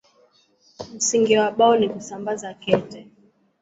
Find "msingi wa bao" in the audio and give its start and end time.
0.95-1.77